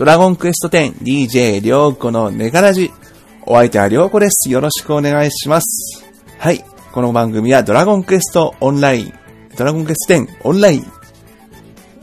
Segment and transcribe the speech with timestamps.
[0.00, 2.90] ドラゴンクエスト 10DJ りょうこのネガラジ。
[3.42, 4.48] お相手はりょうこです。
[4.50, 6.02] よろしくお願いします。
[6.38, 6.64] はい。
[6.92, 9.12] この番組はドラゴンクエストオンライン、
[9.58, 10.86] ドラゴンクエスト10オンライン、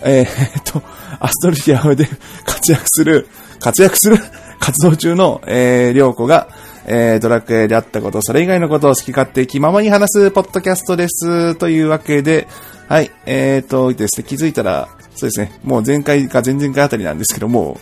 [0.03, 0.83] えー、っと、
[1.19, 2.07] アストリアで
[2.45, 3.27] 活躍する、
[3.59, 4.17] 活躍する
[4.59, 6.49] 活動中の、えー、りょうこが、
[6.85, 11.55] えー、ドラクエであったこと、それ以外のことを好き勝手気ままに話すポッドキャストです。
[11.55, 12.47] というわけで、
[12.87, 14.87] はい、えーとですね、気づいたら、
[15.17, 17.79] そうですね、もう前回か前々回あたりなんですけども、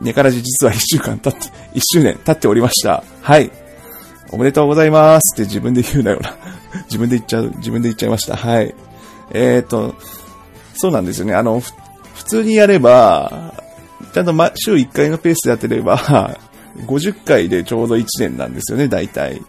[0.00, 1.40] 寝からじ実は1週間経って、
[1.78, 3.02] 1周年経っておりました。
[3.22, 3.50] はい。
[4.30, 6.34] おめでとうございますって自分で言うなよな。
[6.86, 8.36] 自分で言っちゃう、自分で言っちゃいました。
[8.36, 8.74] はい。
[9.32, 9.94] えーと、
[10.74, 11.34] そうなんですよね。
[11.34, 13.54] あの、普通にやれば、
[14.12, 15.98] ちゃんと、ま、週1回のペースでやってれば、
[16.86, 19.40] 50回でちょうど1年なんですよね、大体。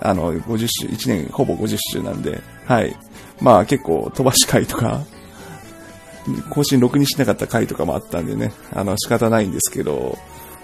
[0.00, 2.96] あの、50週、1年ほぼ50週なんで、はい。
[3.40, 5.00] まあ結構飛ばし回とか、
[6.50, 10.18] 更新ろくにしなかった回とかもあったんでね、あの仕方ないんですけど、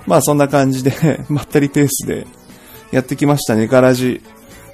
[0.07, 2.27] まあそんな感じで まったりペースで
[2.91, 4.23] やってきましたね、ガラジ。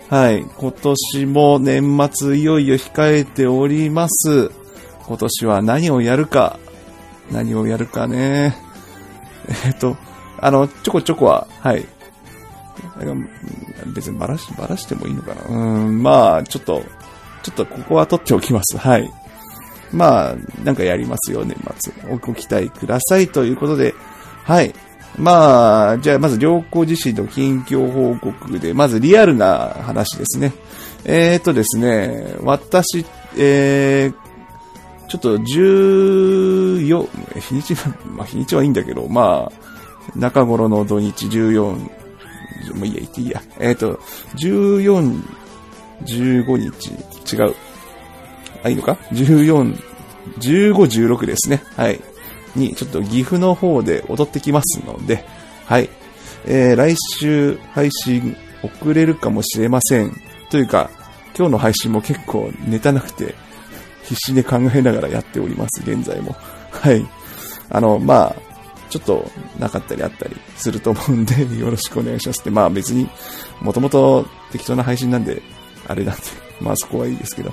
[0.08, 0.42] はい。
[0.42, 4.50] 今年も年末いよいよ控えております。
[5.06, 6.58] 今年は何をやるか、
[7.30, 8.56] 何をやるかね。
[9.66, 9.96] えっ、と、
[10.40, 11.86] あの、ちょこちょこは、はい。
[13.94, 15.42] 別にばらし、ばらしてもいいのかな。
[15.48, 16.82] うん、まあ、ちょっと、
[17.42, 18.78] ちょっとここは取っておきます。
[18.78, 19.10] はい。
[19.92, 21.92] まあ、なんかやりますよ、年末。
[22.10, 23.94] おご期待くださいということで、
[24.44, 24.74] はい。
[25.16, 30.52] まあ、じゃあまず良子自身の近況報告で、まずリアルな話ですね。
[31.04, 33.04] えー、っとですね、私、
[33.36, 37.08] えー、ちょっと14、
[37.40, 41.88] 日にちは、 まあ日にちはいいんだけど、まあ、中頃の土日14、も
[42.82, 43.42] ういいや、言っていいや。
[43.58, 43.98] えっ、と、
[44.36, 45.22] 14、
[46.04, 47.54] 15日、違う。
[48.62, 49.76] あ、いいのか ?14、
[50.38, 51.62] 15、16ですね。
[51.76, 52.00] はい。
[52.54, 55.24] に、ちょっと岐阜の方で踊ってきますので、
[55.66, 55.88] はい。
[56.46, 60.12] えー、来週配信遅れるかもしれません。
[60.50, 60.90] というか、
[61.36, 63.34] 今日の配信も結構ネタなくて、
[64.04, 66.34] 必死で考えながらやっております、現在も。
[66.70, 67.06] はい。
[67.70, 68.48] あの、まあ、
[68.88, 72.50] ちょっとなかったりあったりすると思うんで、 よろしくお願いしますって。
[72.50, 73.08] まあ別に、
[73.60, 75.42] もともと適当な配信なんで、
[75.86, 76.22] あれなんで、
[76.60, 77.52] まあそこはいいですけど。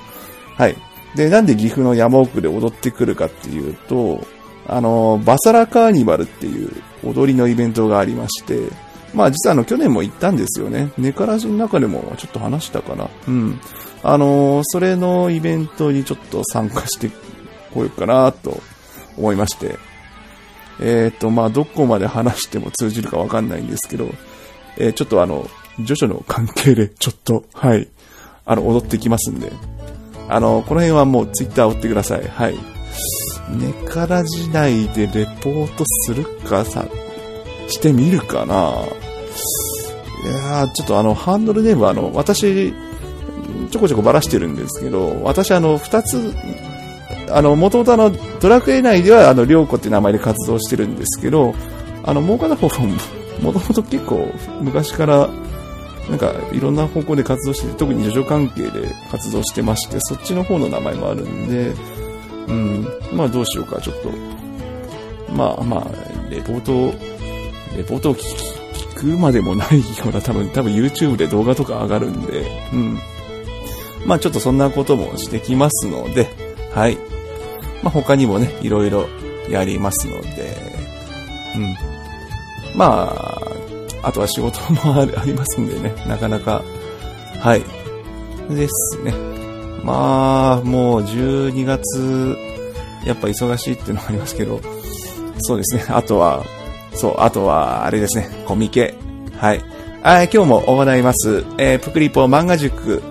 [0.56, 0.76] はい。
[1.16, 4.26] で、なんで岐阜の山奥で踊ってくるかっていうと、
[4.68, 6.72] あの、バサラカーニバルっていう
[7.04, 8.70] 踊りのイベントがありまして、
[9.14, 10.92] まあ実はあの去年も行ったんですよね。
[10.98, 13.10] ネカラジの中でもちょっと話したかな。
[13.28, 13.60] うん。
[14.04, 17.10] あの、それのイベントにちょっと参加して
[17.74, 18.62] こようかなと
[19.18, 19.78] 思いまして。
[20.80, 24.10] えっ、ー、と、まあ、どこまで話しても通じるかわかんないんですけど、
[24.78, 25.50] えー、ちょっとあの、
[25.80, 27.88] 女女の関係で、ちょっと、はい、
[28.46, 29.52] あの、踊ってきますんで、
[30.28, 32.28] あの、この辺はもうツイッター追ってください。
[32.28, 32.58] はい。
[33.58, 36.86] ネカラ時代でレポートするかさ、
[37.68, 38.56] してみるかな
[40.24, 42.74] いやー、ちょっとあの、ハンドルネームはあの、私、
[43.70, 46.34] ちょこちょこばらしてるんですけど、私あの、二つ、
[47.32, 51.54] あの、もともとあの、ドラクエ内では、あの、りょうこって名前で活動してるんですけど、
[52.04, 52.96] あの、もう片方も、
[53.42, 54.28] もともと結構、
[54.62, 55.30] 昔から、
[56.10, 61.74] なんか、いろんな方向で活動して、特に叙々関係で活動してまして、そっちの方の名前もあるんで、
[62.48, 64.10] うん、まあどうしようか、ちょっと。
[65.34, 66.94] まあまあ、レポートを、
[67.76, 73.00] レポートを聞くまでもないような、多分、多分 YouTube で動画とか上がるんで、うん。
[74.06, 76.30] まあちょっとそんなこともしてきますので、
[76.74, 76.98] はい。
[77.82, 79.08] まあ、他にもね、いろいろ
[79.50, 80.56] やりますので、
[81.56, 81.76] うん。
[82.76, 83.45] まあ、
[84.06, 86.64] あとは仕事もありますんでね、なかなか、
[87.40, 87.64] はい。
[88.54, 89.12] ですね。
[89.84, 92.38] まあ、もう12月、
[93.04, 94.62] やっぱ忙しいっていうのもありますけど、
[95.40, 95.86] そうですね。
[95.90, 96.44] あとは、
[96.94, 98.94] そう、あとは、あれですね、コミケ。
[99.38, 99.64] はい。
[100.04, 103.02] はい、今日も行います、えー、プクリポ漫画塾。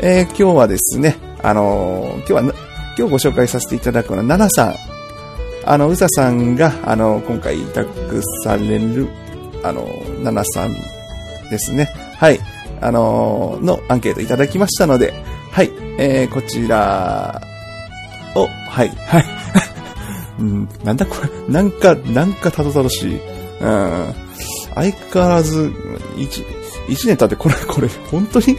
[0.00, 2.52] えー、今日はですね、あのー、今日は今
[2.94, 4.74] 日ご紹介させていただくのは、ナナさん。
[5.66, 9.08] あの、うささんが、あの、今回委託される、
[9.62, 9.86] あの、
[10.22, 10.72] ナナさん
[11.50, 11.88] ですね。
[12.16, 12.38] はい。
[12.80, 15.12] あの、のアンケートいただきましたので、
[15.50, 15.70] はい。
[15.98, 17.40] えー、こちら
[18.34, 19.24] を、はい、はい。
[20.38, 23.20] うん、なんだこれ、なんか、なんかたどたどしい。
[23.60, 24.14] うん。
[24.74, 25.72] 相変わらず、
[26.16, 26.44] 一、
[26.88, 28.56] 一年経ってこれ、これ、本当に、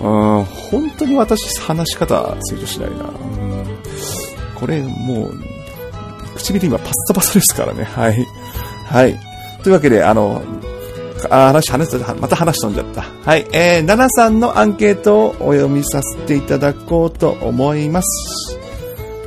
[0.00, 2.96] うん、本当に私、話し方、成長しないな。
[3.04, 3.42] うん
[4.62, 5.34] これもう、
[6.36, 7.82] 唇今パッサパサですからね。
[7.82, 8.26] はい。
[8.86, 9.18] はい。
[9.62, 10.42] というわけで、あの、
[11.30, 13.02] あ話、話、また話飛んじゃった。
[13.02, 13.46] はい。
[13.52, 18.58] えー、ナナさんのアンケートをお読みさせていただこうと思います。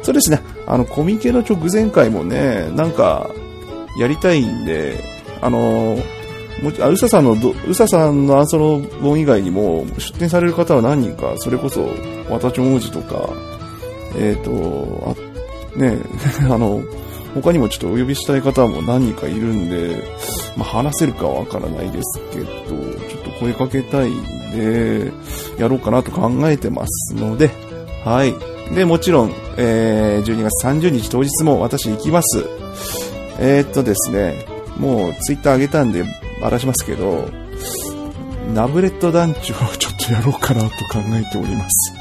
[0.03, 0.41] そうですね。
[0.67, 3.29] あの、コミケの直前回もね、なんか、
[3.97, 5.03] やりたいんで、
[5.41, 5.97] あの
[6.61, 7.35] もあ、うささんの、
[7.67, 11.87] うささんのアンソロ本以外にも、出展される方は何人か、それこそ、
[12.29, 13.29] 私王子とか、
[14.17, 15.15] えっ、ー、と、
[15.75, 15.97] あ、ね、
[16.49, 16.81] あの、
[17.35, 20.01] 他にもちょっとお呼びしたい方も何人かいるんで、
[20.55, 25.11] まあ、話せるかわからないですけど、ちょっと声かけたいんで、
[25.59, 27.49] やろうかなと考えてますので、
[28.05, 28.33] はい。
[28.73, 32.45] で、もちろん、えー、12月30日当日も私行きます。
[33.39, 34.45] えー、っとですね、
[34.77, 36.05] もうツイッター上げたんで、
[36.41, 37.27] ばらしますけど、
[38.53, 41.93] ナブレット団長をちょっとやろうかなと考えております。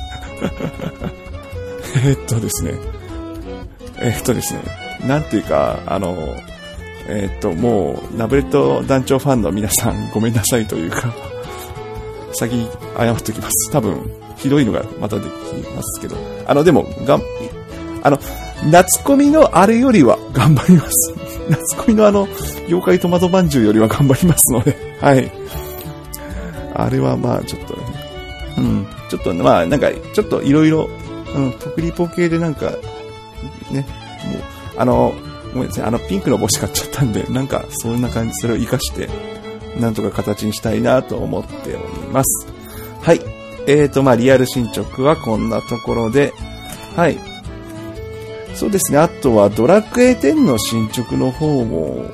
[2.07, 2.75] えっとですね、
[4.01, 4.61] え、っとですね、
[5.07, 6.35] なんていうか、あの、
[7.07, 11.15] えー、っと、もう、ナブレット団長ファンの皆さん ごめんなさいというか、
[12.33, 13.71] 先に謝っておきます。
[13.71, 15.29] 多分、ひどいのがまたでき
[15.75, 16.17] ますけど。
[16.47, 17.23] あの、でも、がん、
[18.03, 18.19] あの、
[18.71, 21.15] 夏コミのあれよりは頑張ります。
[21.49, 22.27] 夏コミのあの、
[22.67, 25.31] 妖怪トマトまんじゅうよりは頑張りますので、はい。
[26.75, 27.83] あれはまあ、ちょっとね、
[28.59, 30.89] うん、ちょっと、まあ、なんか、ちょっといろいろ、
[31.35, 32.71] うん、特リポ系でなんか、
[33.71, 33.87] ね、
[34.25, 35.15] もう、あの、
[35.53, 39.09] ごめんなさい、あの、ピンクの帽子買っちゃったんで、なんか、そんな感じ、それを活かして、
[39.79, 42.47] なんとか形にしたいなと思っております。
[43.03, 43.21] はい。
[43.67, 46.33] えーと、まあ、リアル進捗はこんなところで、
[46.97, 47.19] はい。
[48.55, 48.99] そうですね。
[48.99, 52.05] あとは、ドラクエ10の進捗の方も、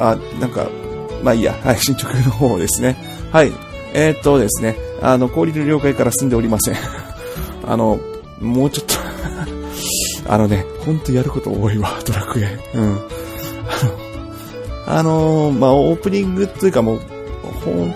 [0.00, 0.68] あ、なんか、
[1.22, 1.52] まあいいや。
[1.52, 2.96] はい、進捗の方ですね。
[3.32, 3.52] はい。
[3.94, 4.76] えー、とですね。
[5.00, 6.76] あの、氷の了解から進んでおりません。
[7.66, 7.98] あの、
[8.40, 8.94] もうちょっと
[10.26, 12.58] あのね、ほんとやること多いわ、 ドラクエ。
[12.74, 12.98] うん。
[14.86, 17.00] あの、まあ、オープニングというかもう、
[17.64, 17.94] ほん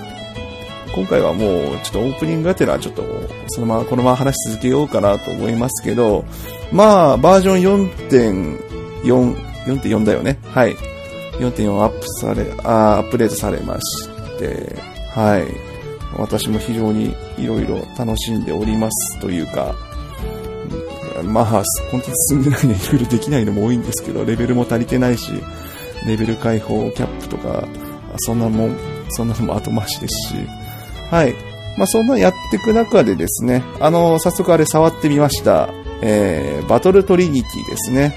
[0.95, 1.51] 今回はもう、
[1.83, 3.05] ちょっとオープニングがてら、ちょっと、
[3.49, 6.25] そのまま、このまま話し続けようかなと思いますけど、
[6.73, 7.89] まあ、バージョン
[9.03, 9.37] 4.4、
[9.67, 10.39] 4.4だよね。
[10.51, 10.75] はい。
[11.39, 14.09] 4.4アップされ、あアップデートされまし
[14.39, 14.77] て、
[15.15, 15.45] はい。
[16.17, 19.75] 私も非常に色々楽しんでおりますというか、
[21.23, 25.33] まあ、コンテンツ進んでないんでいろいろできないのも多いんですけど、レベルも足りてないし、
[26.07, 27.67] レベル解放キャップとか、
[28.19, 28.77] そんなもん、
[29.11, 30.35] そんなのも後回しですし、
[31.11, 31.35] はい。
[31.77, 35.71] まあ、そんなやっていく中でですね、あの、早速あれ触ってみました。
[36.03, 38.17] えー、バトルトリニティですね。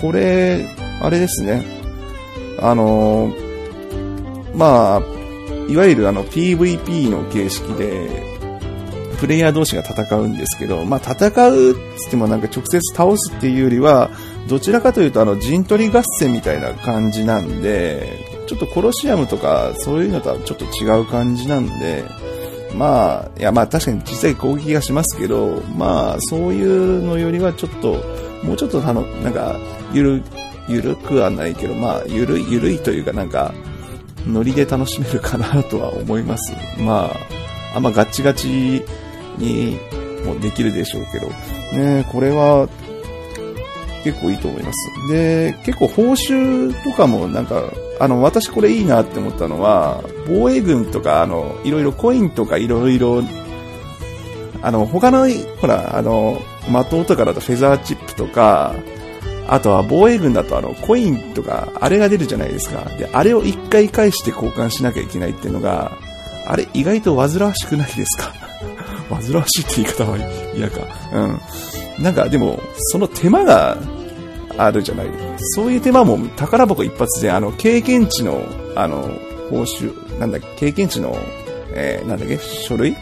[0.00, 0.66] これ、
[1.00, 1.64] あれですね。
[2.60, 3.32] あの
[4.54, 5.02] まあ、
[5.68, 8.37] いわゆるあの PVP の形式で、
[9.18, 14.10] プレイヤー同士が戦うんですけど、まあ、戦うっつってもなんか直接倒すっていうよりは、
[14.48, 22.04] どちらかというとあの陣取り合戦みたいな感じなんで、ちょっとコロシアムとかそういうのとはちょっと違う感じなんで、
[22.74, 28.02] まあ、いやまあ確かに実際攻撃がしますけど、まあそういうのよりはちょっと、
[28.42, 29.58] もうちょっとあの、なんか、
[29.92, 30.22] ゆる、
[30.68, 33.52] ゆるくはないけど、まあ、ゆる、ゆるいというかなんか、
[34.26, 36.52] ノリで楽しめるかなとは思います。
[36.78, 37.10] ま
[37.74, 38.84] あ、あんまガチガチ
[39.38, 39.78] に
[40.24, 41.28] もできるでしょうけど、
[41.78, 42.68] ね、これは
[44.04, 44.90] 結構いいと思います。
[45.12, 47.62] で、結構報酬とかもなんか、
[48.00, 53.22] あの、私これいいなって思ったのは、防衛軍とか、あの、いろいろコインとかいろいろ、
[54.62, 55.26] あの、他の、
[55.60, 56.40] ほら、あの、
[56.90, 58.74] 的とかだとフェザーチップとか、
[59.48, 62.84] あとは防衛軍だとあの、コインとか、あれが出るじゃないですか。
[62.98, 65.92] で、あれを一回返して交換しなきゃいけないっていうのが、
[66.46, 68.32] あれ意外と煩わしくないですか？
[69.08, 70.18] 煩わしいって言い方は
[70.54, 70.80] 嫌か。
[71.12, 72.02] うん。
[72.02, 72.60] なんかでも、
[72.92, 73.76] その手間が
[74.56, 75.06] あるじゃない。
[75.38, 78.42] そういう手間も宝箱一発で、あの、経験値の、
[78.76, 79.02] あの、
[79.50, 81.16] 報酬、なんだっけ、経験値の、
[81.74, 82.96] えー、なんだっけ、書類？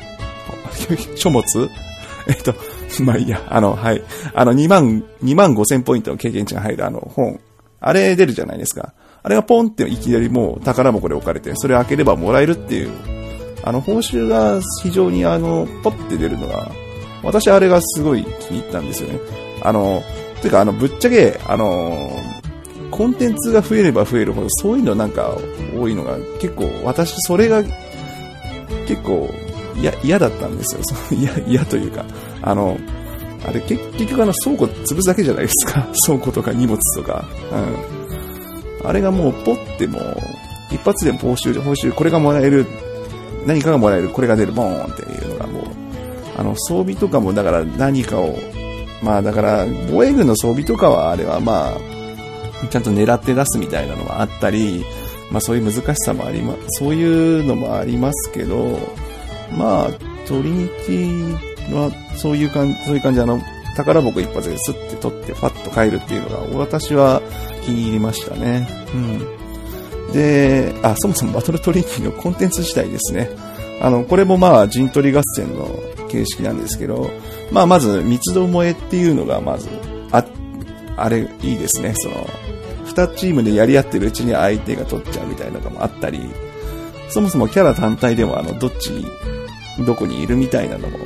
[1.17, 1.45] 書物？
[2.29, 2.55] えっと、
[3.03, 4.03] まあいいや、あの、はい。
[4.35, 7.41] あの、2万、2万5千ポイントの経験値が入るあの本。
[7.81, 8.95] あれ出るじゃないですか。
[9.23, 12.91] あれがポンっていきなりもう宝箱で置かれて、それ開ければもらえるっていう
[13.66, 16.70] あの、報酬が非常にあの、ポッて出るのが、
[17.25, 19.18] 私あれがすごい気に入ったんですよね。
[19.61, 20.04] あの、
[20.40, 22.08] てかあの、ぶっちゃけ、あの、
[22.92, 25.37] コンテンツが増えれば増えるほど、そういうのなんか
[25.76, 27.64] 多いのが、結構、私それが、
[28.87, 29.28] 結構、
[29.75, 30.80] 嫌、嫌だったんですよ。
[31.11, 32.04] 嫌、嫌というか、
[32.42, 32.78] あの、
[33.44, 35.87] あれ結局あの倉庫潰すだけじゃないですか。
[36.06, 37.25] 倉庫とか荷物とか。
[38.82, 38.88] うん。
[38.88, 40.16] あれがもうポッてもう、
[40.70, 42.66] 一発で報酬、報酬、これがもらえる
[43.47, 45.65] 何かがもらえる、これが出る、ボーンっていうのがもう、
[46.37, 48.37] あの、装備とかも、だから何かを、
[49.03, 54.85] まあだから、防衛軍の装備とかは、あれはまあ、ちゃんと狙って出すみたいなのはあったり、
[55.31, 58.79] まあそういう難しさもありま、そういうのもありますけど、
[59.57, 59.91] まあ、
[60.26, 63.41] トリニティは、そういう感じ、そういう感じ、あの、
[63.76, 67.23] 宝箱一発でスッて取って、ファッと帰るっていうのが、私は
[67.62, 68.69] 気に入りましたね。
[68.95, 69.46] うん。
[70.13, 73.31] で、あ、そもそもバトルトリニティのコンテンツ自体ですね。
[73.81, 75.69] あの、これもまあ、陣取り合戦の
[76.09, 77.11] 形式なんですけど、
[77.51, 79.69] まあ、まず、密度萌えっていうのが、まず、
[80.13, 80.25] あ、
[80.97, 81.93] あれ、いいですね。
[81.97, 82.27] その、
[82.85, 86.21] 二チームでやり合ってるうちに相手が取っちゃうみたいなのもあったり、
[87.09, 88.91] そもそもキャラ単体でも、あの、どっち、
[89.85, 90.99] どこにいるみたいなのも、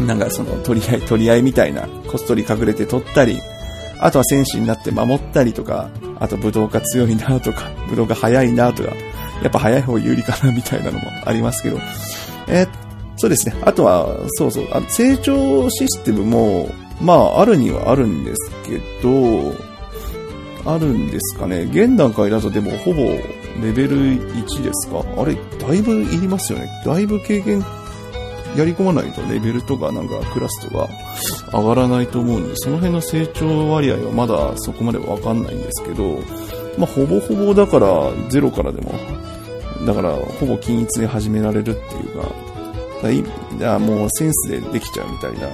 [0.00, 3.38] なんかその、取り合い、取り合いみたいな、こっそり隠れて取ったり、
[4.00, 8.90] あとは戦士になって守ったりとか、あと武道が強いなとか、 武道が速いなとか、
[9.42, 11.78] やっぱ速い方有利かなみたいなのもありますけど、
[12.48, 12.68] えー、
[13.16, 13.54] そうですね。
[13.62, 16.68] あとは、そうそう、あ成長システムも、
[17.00, 19.54] まあ、あるにはあるんですけど、
[20.64, 21.62] あるんですかね。
[21.70, 23.96] 現段階だとでもほぼレベル
[24.34, 25.04] 1ですか？
[25.16, 26.68] あれ、だいぶいりますよね。
[26.84, 27.64] だいぶ経験
[28.56, 30.88] やり込まないとレベルとかなんかクラスとか
[31.52, 36.20] 上がらないと思うんで、その辺の成長割合はまだそこまでわかんないんですけど、
[36.78, 38.92] まあ、ほぼほぼだからゼロからでも、
[39.86, 42.28] だからほぼ均一で始められるっていうか、
[43.02, 43.24] だい
[43.60, 45.48] やもうセンスでできちゃうみたいな、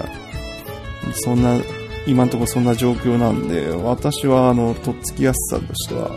[1.15, 1.61] そんな、
[2.07, 6.11] 今んところそんな状況なんで、私はあの、とっつきやすさとしては、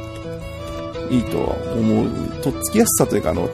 [1.12, 2.42] いいとは思う。
[2.42, 3.48] とっつきやすさというか、あの、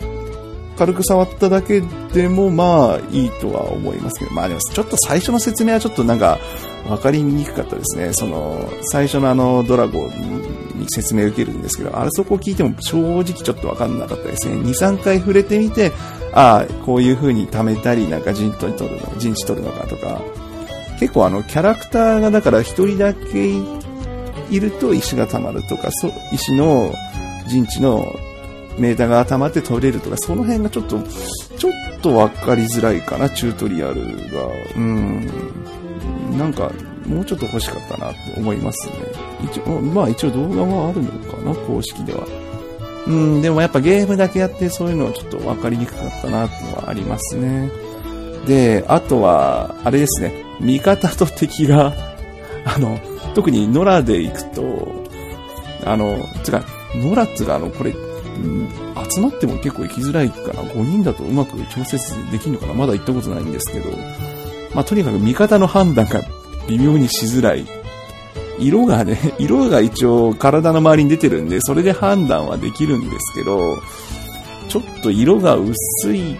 [0.78, 1.82] 軽く触っただけ
[2.14, 6.40] でもまあいいとは思いますけど、まあでもちょっと最初の説明はちょっとなんか
[6.88, 8.14] 分かりにくかったですね。
[8.14, 14.56] その、最初のあのドラゴンに説明を受けるんですけど、あれそこを聞いても正直ちょっと分かんなかったですね。
[14.56, 15.92] 2、3回触れてみて、
[16.34, 20.22] ああ、こういう風に貯めたり、なんか陣取るの、陣地取るのかとか、
[21.00, 23.50] 結構あのキャラクターがだから1人だけ
[24.52, 26.94] いると石が溜まるとか、そ石の
[27.48, 28.06] 陣地の
[28.78, 31.02] メーターが溜まって取れるとか、その辺がちょっと、
[31.58, 34.02] ちょっとわかりづらいかな、チュートリアル
[34.32, 34.48] が。
[34.76, 35.28] うん。
[36.38, 36.72] なんか、
[37.06, 38.94] もうちょっと欲しかったなって思いますね。
[39.44, 42.26] 一応、まあ一応動画はあるのかな、公式では。
[43.08, 47.72] うん、でもやっぱゲームだけやってそういうのはちょっとわかりにくかったなっていうのはありますね。
[48.46, 51.94] で、あとは、あれですね、味方と敵が、
[52.66, 53.00] あの、
[53.34, 55.06] 特に野良で行くと、
[55.86, 56.64] あの、つか、
[56.96, 57.94] 野良っつが、あの、これ、
[59.12, 60.62] 集まっても結構行きづらいかな。
[60.62, 63.90] 5人だとうまく調節できるのかなまだ行ったことないんですけど。
[64.74, 66.22] まあ、とにかく味方の判断が
[66.68, 67.66] 微妙にしづらい。
[68.60, 73.78] 色がね、 色が一応体の周りに出てるんで、それで判断はできるんですけど、
[74.70, 76.38] ちょっと色が薄い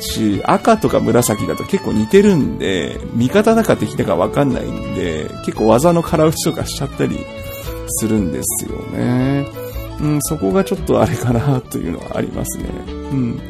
[0.00, 7.18] し、赤とか紫だと結構似てるんで、味方だか敵だかわかんないんで、結構技の空打ちとかしちゃったり
[7.88, 9.61] するんですよね。
[10.02, 12.64] うん、そこがちょっとあれかなというのはありますね。
[12.88, 13.40] うん。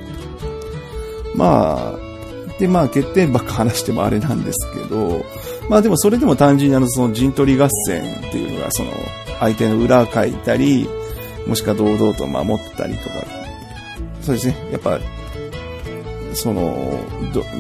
[1.35, 5.25] まあ、で、まあ、欠点ばっか話してもあれなんですけど、
[5.69, 8.93] まあでもそれでも単純にあの、その陣取り合戦っていうのが、その、
[9.41, 10.89] 相手の裏書いたり、
[11.47, 13.15] もしくは堂々と守ったりとか、
[14.21, 15.01] そうですね、やっぱ、
[16.35, 17.01] その、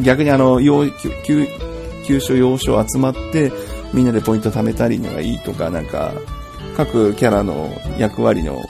[0.02, 0.88] 逆にあの、要、
[1.24, 1.46] 急、
[2.06, 3.52] 急所要所集まって、
[3.92, 6.12] みんなでポイント貯めたりのがいいとか、なんか、
[6.76, 8.62] 各キャラの役割の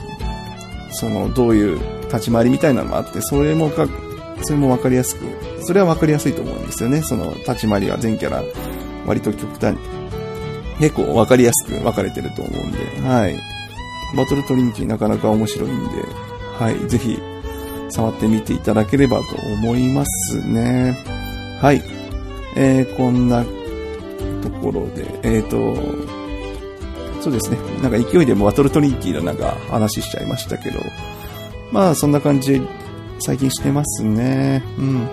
[0.93, 3.87] その、どういう立ち回りみたいなのもあって、それもか、
[4.43, 5.25] それもわかりやすく、
[5.65, 7.01] それはわかりやすいと思うんですよね。
[7.01, 8.43] その、立ち回りは全キャラ、
[9.05, 9.79] 割と極端に、
[10.79, 13.35] 結構わかりやすく分かれてると思うんで、はい。
[14.15, 15.89] バトルトリニティなかなか面白いんで、
[16.59, 17.19] はい、ぜひ、
[17.89, 20.97] 触ってみていただければと思いますね。
[21.61, 21.81] はい。
[22.55, 23.43] えー、こんな
[24.41, 26.22] ところで、えっ、ー、と、
[27.23, 27.57] そうですね。
[27.81, 30.81] なんか勢いでもバトルトリニティのなんか話しちゃいましたけど、
[31.71, 32.61] まあそんな感じ
[33.19, 34.61] 最近してますね。
[34.77, 35.07] うん。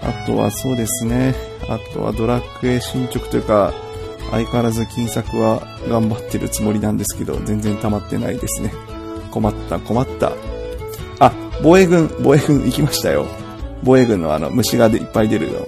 [0.00, 1.34] あとはそうですね。
[1.68, 3.74] あとはドラクエ進捗というか、
[4.30, 8.72] 相変わらず金策は頑張ってるつもりなんですけど、全然溜まってないですね。
[9.32, 10.32] 困った困った。
[11.18, 11.32] あ、
[11.64, 13.26] 防衛軍、防衛軍行きましたよ。
[13.82, 15.66] 防衛軍のあの虫がいっぱい出るの。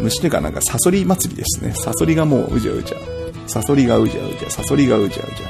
[0.00, 1.72] 虫というかなんかサソリ祭りですね。
[1.74, 3.11] サソリがもううじゃうじゃ。
[3.46, 5.44] サソリがうじゃうじゃ、サソリがうじゃうじ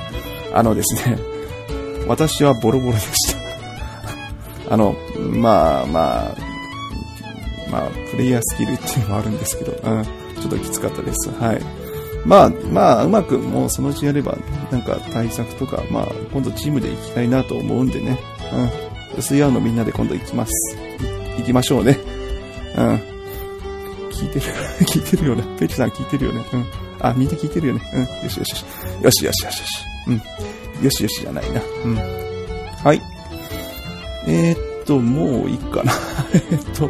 [0.52, 0.58] ゃ。
[0.58, 1.18] あのですね、
[2.06, 3.38] 私はボロボロでした。
[4.74, 6.36] あの、まあまあ、
[7.70, 11.30] まあ、プレイヤースキルっていうのもあるんですけど、うん、ちょっときつかったです。
[11.40, 11.60] はい。
[12.24, 14.36] まあ、まあ、うまくもうそのうちやれば、
[14.70, 18.18] なんか対策とか、まあ、今度チームで行きたいなと思うんでね。
[19.14, 19.22] うん。
[19.22, 20.76] 水曜のみんなで今度行きます。
[21.38, 21.98] 行きましょうね。
[22.76, 23.12] うん。
[24.10, 24.46] 聞いてる、
[24.86, 25.44] 聞いてるよね。
[25.58, 26.44] ペチさん聞いてるよね。
[26.52, 26.66] うん。
[27.02, 27.80] あ、みんな聞いてるよね。
[27.94, 28.24] うん。
[28.24, 28.64] よしよしよし。
[29.02, 29.84] よしよしよしよし。
[30.06, 30.84] うん。
[30.84, 31.60] よしよしじゃないな。
[31.84, 31.96] うん。
[31.96, 33.00] はい。
[34.26, 35.92] えー、っと、もういいかな。
[36.32, 36.88] えっと、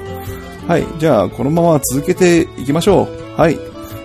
[0.68, 0.86] はい。
[0.98, 3.40] じゃあ、このまま続けていきましょう。
[3.40, 3.58] はい。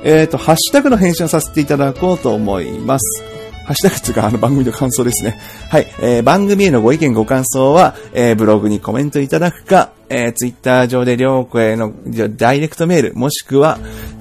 [0.03, 3.23] えー、っと、ハッシュタグの返信をさせていただこうと思います。
[3.65, 5.37] ハッシュタグというか、あの番組の感想ですね。
[5.69, 5.87] はい。
[6.01, 11.93] えー、番組へのご意見ご感想は、えー、ブログにコメントいただくか、えー、ツイッター上でりょうこへの
[12.37, 13.77] ダイレクトメール、もしくは、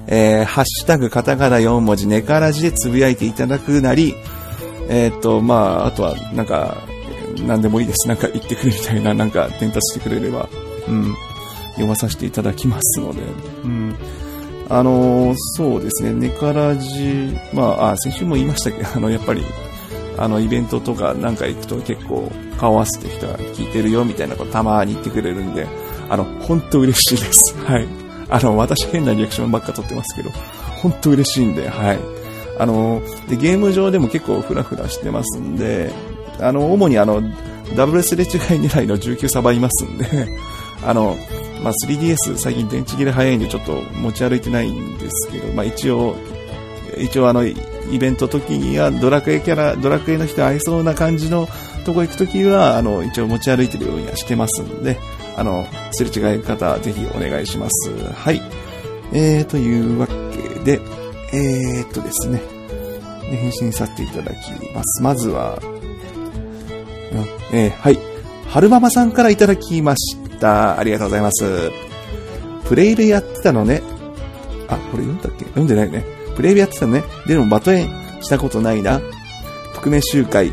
[0.07, 4.15] えー、ハッシュタグカタカナ4文字ネカラジでつぶやいていただくなり、
[4.89, 6.77] えっ、と、まあ、あとは、なんか、
[7.45, 8.07] 何でもいいです。
[8.07, 10.49] なんか言ってくれみたいな、なんか伝達してくれれば、
[10.87, 11.13] うん、
[11.71, 13.21] 読まさせていただきますので、
[13.63, 13.95] うん。
[14.69, 18.81] あのー、そうですね、ネカラジ、まあ、あ、先週も言いましたけ？
[18.83, 19.43] ど、 あの、やっぱり、
[20.17, 25.67] あの、イベントとかなんか行くと結構顔合わせて人が聞いてるよみたいなことたまに言ってくれるんで、
[26.09, 27.55] あの、本当嬉しいです。
[27.57, 27.87] はい。
[28.29, 30.31] あの、私変なリアクションばっか撮ってますけど、
[30.81, 31.99] 本当嬉しいんで、はい。
[32.59, 35.91] あの、で、ゲーム上でも結構フラフラしてますんで、
[36.39, 37.21] あの、主にあの、
[37.75, 40.27] ダブルスレ違い狙いの19サバいますんで、
[40.83, 41.17] あの、
[41.61, 46.15] まあ、3DS 最近電池切れ早いんでちょっと持ち歩いてないんですけど、まあ、一応、
[46.99, 47.55] 一応あの、イ
[47.99, 51.47] ベント時にはドラクエキャラ、ドラクエの人合いそうな感じの
[51.85, 54.97] とこ行く時は、あの、一応持ち歩いてるようにはしてますんで、
[55.35, 57.91] あの、すれ違い方ぜひお願いします。
[58.13, 58.41] はい。
[59.13, 60.13] えー、というわけ
[60.63, 60.81] で、
[61.33, 62.41] えー、っとですね。
[63.29, 65.01] で、返信させていただきます。
[65.01, 65.59] まずは、
[67.53, 67.99] えー、はい。
[68.49, 70.77] 春ママさんからいただきました。
[70.79, 71.71] ありがとうございます。
[72.67, 73.81] プレイでやってたのね。
[74.67, 75.45] あ、これ読んだっけ？
[75.45, 76.03] 読んでないね。
[76.37, 77.03] プレイでやってたのね。
[77.25, 79.01] でもバトエンしたことないな。
[79.73, 80.51] 覆面集会。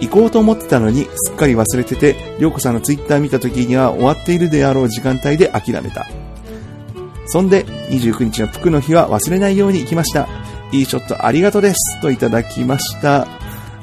[0.00, 6.06] 行こうと思ってたのにすっかり忘れてて、りょうこさんのツイッター見た時には終わっているであろう時間帯で諦めた。
[7.26, 10.28] そんで、29日の服の日は忘れないように行きました。
[10.72, 12.00] いいショットありがとうです。
[12.00, 13.26] といただきました。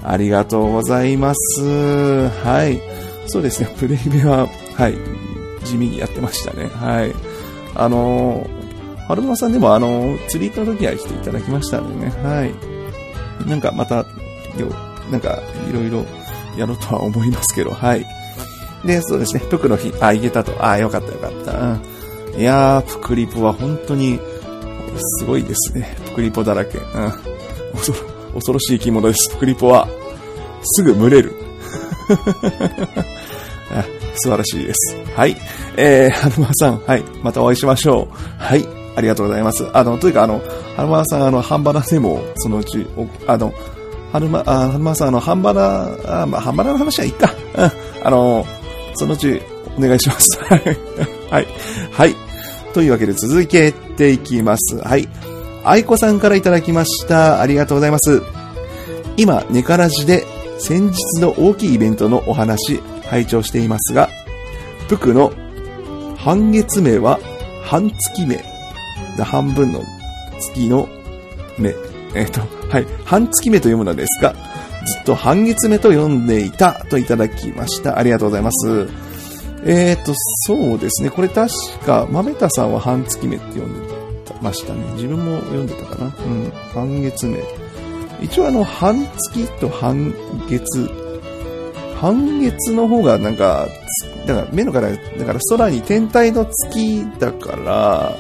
[0.04, 1.62] ありがとうございます。
[1.62, 2.82] はい。
[3.28, 4.96] そうですね、プレイベは、はい、
[5.66, 6.68] 地味にやってましたね。
[6.68, 7.14] はい。
[7.76, 8.63] あのー、
[9.08, 12.12] 春馬さんでもあの、釣り行った時は来ていただきましたんでね。
[12.24, 13.48] はい。
[13.48, 14.06] なんかまた、よ、
[15.12, 16.06] なんか、いろいろ
[16.58, 18.06] やろうとは思いますけど、はい。
[18.86, 20.66] で、そうですね、服の日、あ、行けたと。
[20.66, 21.52] あ、よかったよかった。
[22.34, 24.20] うん、いやー、プクリポは本当に、
[25.20, 25.96] すごいですね。
[26.06, 26.78] プクリポだらけ。
[26.78, 26.84] うん。
[27.74, 29.32] 恐ろ、恐ろしい生き物です。
[29.34, 29.88] プクリポは。
[30.64, 31.34] すぐ群れる。
[34.16, 34.96] 素晴らしいです。
[35.16, 35.36] はい。
[35.76, 37.04] えー、はるまさん、はい。
[37.24, 38.18] またお会いしましょう。
[38.38, 38.83] はい。
[38.96, 39.68] ありがとうございます。
[39.74, 40.42] あの、というか、あの、
[40.76, 42.86] はるまさん、あの、半ばなでも、そのうち、
[43.28, 43.54] あの、
[44.12, 47.34] はるま、あ、はるまさん、あの、半ばな、あ、まあ、半ばなの話はいいか。
[47.56, 47.72] うん。
[48.06, 48.46] あの、
[48.96, 49.42] そのうち、
[49.78, 50.40] お願いします。
[50.44, 50.62] はい。
[51.32, 51.48] はい。
[51.92, 52.16] はい。
[52.74, 54.78] というわけで続けていきます。
[54.78, 55.08] はい。
[55.64, 57.42] 愛子さんからいただきました。
[57.42, 58.22] ありがとうございます。
[59.18, 60.26] 今、ネカラジで
[60.60, 64.10] 先日の大きいイベントのお話、拝聴していますが、
[64.88, 65.32] プクの
[66.18, 67.20] 半月目は
[67.64, 68.53] 半月目。
[69.22, 69.84] 半分の
[70.40, 70.90] 月の
[71.58, 71.70] 目。
[72.16, 72.88] えっ、ー、と、はい。
[73.06, 77.98] 半月目と読むのですが、ずっと半月目と読んでいたといただきました。
[77.98, 78.88] ありがとうございます。
[79.66, 80.14] えっ、ー、と、
[80.48, 81.10] そうですね。
[81.10, 81.50] これ確
[81.86, 83.94] か、豆田さんは半月目って読んで
[84.42, 84.84] ましたね。
[84.94, 86.06] 自分も読んでたかな。
[86.06, 86.52] うん。
[86.74, 87.40] 半月目。
[88.22, 90.14] 一応あの、半月と半
[90.50, 90.90] 月。
[92.00, 93.68] 半月の方がなんか、
[94.28, 98.18] だから目のから、だから空に天体の月だから、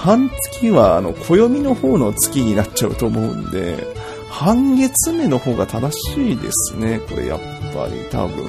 [0.00, 3.86] 半月はあの、暦の方の月になっちゃうと思うんで、
[4.30, 7.00] 半月目の方が正しいですね。
[7.00, 7.40] これやっ
[7.74, 8.46] ぱり多分。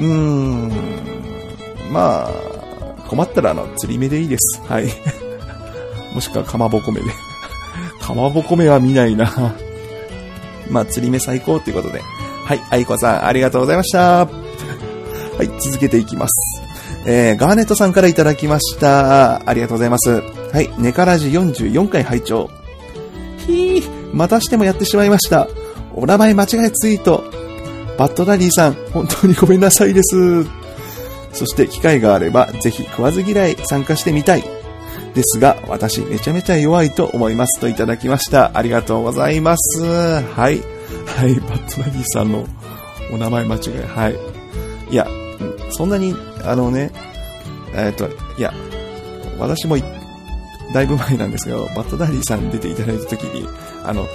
[0.00, 0.72] うーん。
[1.92, 2.30] まあ、
[3.08, 4.60] 困ったらあの、釣り目でいいです。
[4.66, 4.88] はい。
[6.14, 7.06] もしくはかまぼこ目で。
[8.02, 9.54] かまぼこ目は見ないな。
[10.68, 12.02] まあ、釣り目最高っていうことで。
[12.44, 14.26] はい、愛子さん、ありがとうございました。
[14.26, 14.28] は
[15.42, 16.60] い、続けていきます。
[17.06, 19.48] えー、ガーネットさんからいただきました。
[19.48, 20.39] ありがとうございます。
[20.52, 22.50] はい、ネカラジ44回拝聴
[23.46, 25.48] ひー、またしてもやってしまいました。
[25.94, 27.24] お名前間違えツイート。
[27.96, 30.44] バッドダディさん、本当にごめんなさいです。
[31.32, 34.44] そして機会があれば、ぜひ食わず嫌い参加してみたい。
[35.14, 38.50] ですが、私めちゃめちゃ弱いと思いますといただきました。
[38.54, 39.82] ありがとうございます。
[39.82, 40.60] はい。
[41.06, 42.44] はい、バッドナギーさんの
[43.12, 43.60] お名前間違い。
[43.86, 44.16] はい。
[44.92, 45.06] いや、
[45.70, 46.90] そんなに、あのね、
[47.74, 48.52] えっ、と、いや、
[49.38, 49.76] 私も
[50.72, 53.46] だいぶ前なんですけど、バッドダディさん出ていただいた時に、
[53.84, 54.06] あの、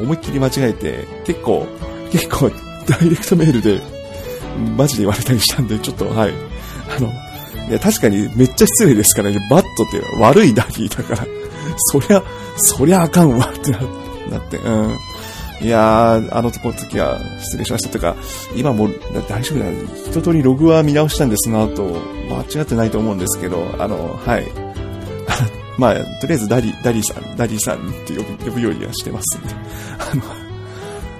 [0.00, 1.66] 思いっきり間違えて、結構、
[2.10, 2.50] 結構、
[2.86, 3.80] ダイレクトメールで、
[4.76, 6.32] マジで言われたりしたんで、ちょっと、はい。
[6.96, 7.08] あの、
[7.68, 9.38] いや、確かにめっちゃ失礼ですからね。
[9.50, 11.26] bad って悪いダディだから。
[11.92, 12.22] そりゃ、
[12.56, 13.78] そりゃあかんわってな
[14.38, 14.96] って、うん。
[15.60, 18.14] いやー、あのとこの時は失礼しましたとか、
[18.54, 18.88] 今も
[19.28, 19.64] 大丈夫だ。
[20.10, 21.82] 一通りログは見直したんですが、と、
[22.28, 24.65] 間違ってないと思うんですけど、あの、はい。
[25.78, 29.54] まあ、とりあえずダディ、ダディさん、ダディさんって呼ぶ呼ぶようにはしてますんで。
[29.98, 30.22] あの、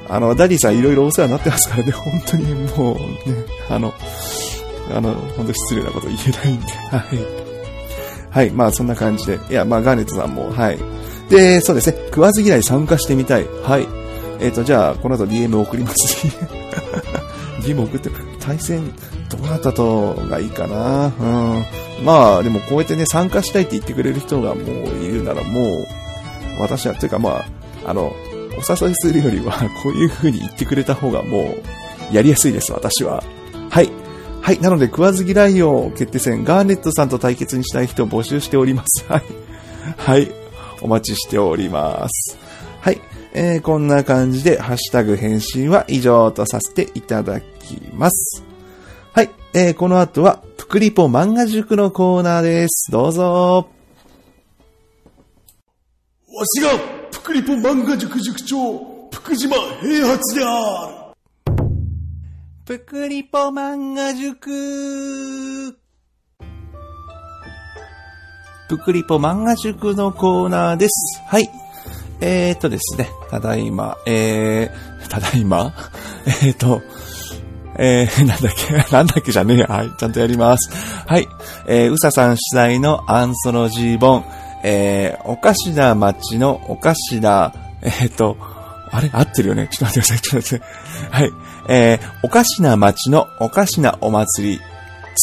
[0.08, 3.92] あの、ダディさんいろいろお世話になってますからね、本当にもうね、あの、
[4.94, 7.46] あの、本当失礼なこと言えないんで、はい。
[8.30, 9.38] はい、まあそんな感じで。
[9.50, 10.78] いや、まあガーネットさんも、はい。
[11.28, 13.46] で、そうですね、食わず嫌い参加してみたい。
[13.64, 13.86] はい。
[14.40, 16.26] えっ、ー、と、じゃあ、この後 DM 送ります。
[17.62, 18.10] DM 送って、
[18.46, 18.92] 対戦、
[19.28, 21.06] どなたとがいいかな。
[21.06, 22.04] うん。
[22.04, 24.64] まあ、でもこうやってね、参加したいって言ってくれる人がもう
[25.02, 25.86] いるならもう、
[26.60, 27.44] 私は、というかまあ、
[27.84, 28.12] あの、
[28.52, 31.56] お誘いするよりは、こういう風に言ってくれた方がも
[32.12, 33.24] う、やりやすいです、私は。
[33.68, 33.90] はい。
[34.40, 34.60] はい。
[34.60, 39.04] なので、食わず嫌いを決定戦、ガーネットさんと対決にしたい人を募集しております。
[39.08, 39.22] はい。
[39.96, 40.30] はい。
[40.82, 42.45] お待ちしております。
[43.36, 43.54] はい。
[43.54, 48.42] えー、こんな感じで、ハッシュタグ返信は以上とさせていただきます。
[49.12, 49.30] はい。
[49.52, 52.90] えー、この後は、プクリポ漫画塾のコーナーです。
[52.90, 53.68] どうぞ。
[56.38, 56.70] わしが、
[57.12, 61.06] プクリポ漫画塾塾長、福島平八である。
[62.64, 65.78] ぷくりぽ漫画塾。
[68.68, 71.20] ぷくりぽ漫画塾のコーナーです。
[71.26, 71.48] はい。
[72.20, 75.74] えーとですね、ただいま、えー、ただいま？
[76.26, 76.82] えーと、
[77.78, 79.66] えー、なんだっけ、 なんだっけじゃねえや。
[79.66, 80.70] はい、ちゃんとやります。
[81.06, 81.28] はい。
[81.66, 84.24] えー、うささん主催のアンソロジー本、
[84.64, 87.52] えー、おかしな街のおかしな、
[87.82, 88.36] えーと、
[88.90, 89.10] あれ？
[89.12, 89.68] 合ってるよね？
[89.70, 90.20] ちょっと待ってください。
[90.20, 90.64] ちょっと待って。
[91.10, 91.30] はい。
[91.68, 94.60] えー、おかしな街のおかしなお祭り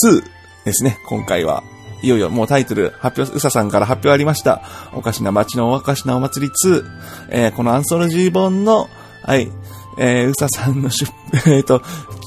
[0.03, 0.23] 2
[0.65, 1.63] ですね、今回は。
[2.03, 4.61] いよいよもうタイトル発表、うささんから発表ありました。
[4.93, 6.83] おかしな街のおかしなお祭り2。
[7.29, 8.89] えー、このアンソロジー本の、
[9.23, 9.49] はい、
[9.97, 11.09] えー、うささんの出、
[11.49, 11.81] えっ、と、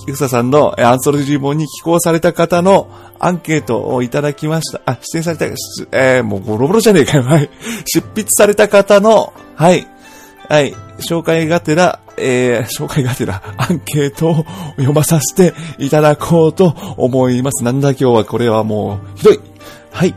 [0.09, 4.81] うささんのアンソロジー本に寄稿された方のアンケートをいただきました。
[4.87, 5.45] あ、出演された、
[5.93, 7.25] えー、もうボロボロじゃねえかよ。
[7.25, 7.51] はい。
[7.87, 9.87] 執筆された方の、はい、
[10.49, 17.63] はい、紹介がてら、えー、紹介がてら、アンケートを読まさせていただこうと思います。
[17.63, 19.56] なんだ今日はこれはもう、ひどい。
[19.97, 20.15] はい。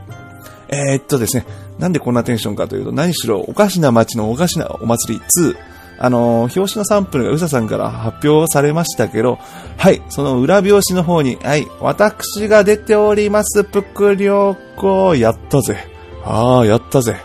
[0.67, 1.45] えー、っとですね、
[1.79, 5.55] なんでこんなテンションかというと、何しろ、おかしな街のおかしなお祭り2、
[5.99, 9.39] あのー、表紙のサンプルがうささんから発表されましたけど、
[9.77, 15.87] はい、その裏表紙の方に、はい、私が出ております、ぷくりょうこ、やったぜ。
[16.25, 17.15] ああ、やったぜ。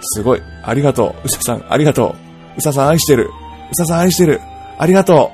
[0.00, 0.40] すごい。
[0.64, 1.26] ありがとう。
[1.26, 2.16] うささん、ありがと
[2.56, 2.56] う。
[2.56, 3.28] うささん愛してる。
[3.70, 4.40] うささん愛してる。
[4.78, 5.30] ありがと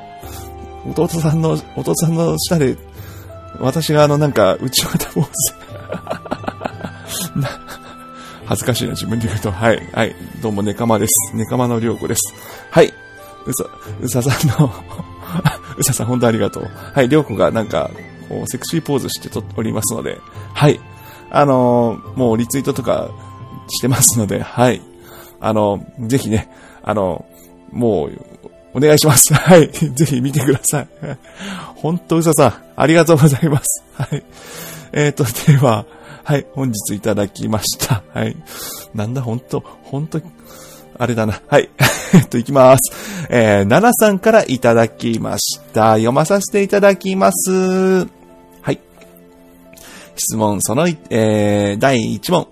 [0.88, 0.90] う。
[0.90, 2.76] 弟さんの、弟さんの下で、
[3.60, 6.33] 私があのなんか、内股坊主。
[8.46, 9.50] 恥ずかしいな、自分で言うと。
[9.50, 9.88] はい。
[9.92, 10.14] はい。
[10.42, 11.34] どうも、ネカマです。
[11.34, 12.34] ネカマのりょうこです。
[12.70, 12.92] はい。
[13.46, 13.64] うさ、
[14.00, 14.72] うささんの
[15.76, 16.70] うささん、本当ありがとう。
[16.94, 17.08] はい。
[17.08, 17.90] りょうこがなんか、
[18.28, 20.18] こう、セクシーポーズしてとおりますので、
[20.52, 20.80] はい。
[21.30, 23.08] あのー、もうリツイートとか
[23.68, 24.80] してますので、はい。
[25.40, 26.50] あのー、ぜひね、
[26.82, 27.24] あの、
[27.72, 28.20] もう、
[28.74, 29.32] お願いします。
[29.34, 29.68] はい。
[29.70, 30.88] ぜひ見てください。
[31.76, 33.82] 本当うささん、ありがとうございます。
[33.94, 34.22] はい。
[34.92, 35.86] えっ、ー、と、では、
[36.24, 38.02] はい、本日いただきました。
[38.14, 38.34] はい。
[38.94, 40.22] なんだ、本当本当
[40.98, 41.42] あれだな。
[41.48, 41.68] はい。
[42.14, 43.26] えっと、いきます。
[43.28, 45.92] えー、奈々さんからいただきました。
[45.92, 48.06] 読まさせていただきます。
[48.62, 48.80] はい。
[50.16, 52.44] 質問その、えー、第1問。
[52.44, 52.50] 好